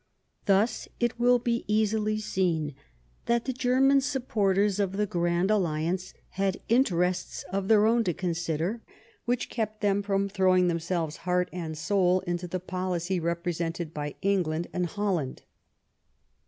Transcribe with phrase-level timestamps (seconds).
[0.47, 2.73] Thus it will be easily seen
[3.27, 8.33] that the German supporters of the Grand Alliance had interests of their own to con
[8.33, 8.81] sider
[9.25, 14.65] which kept them from throwing themselves heart and soul into the policy represented by England
[14.73, 15.43] and Holland.